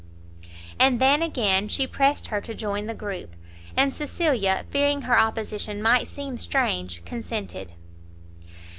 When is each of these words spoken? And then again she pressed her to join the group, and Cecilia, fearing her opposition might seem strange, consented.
And 0.79 0.99
then 0.99 1.21
again 1.21 1.67
she 1.67 1.85
pressed 1.85 2.29
her 2.29 2.41
to 2.41 2.55
join 2.55 2.87
the 2.87 2.95
group, 2.95 3.35
and 3.77 3.93
Cecilia, 3.93 4.65
fearing 4.71 5.03
her 5.03 5.15
opposition 5.15 5.79
might 5.79 6.07
seem 6.07 6.39
strange, 6.39 7.05
consented. 7.05 7.73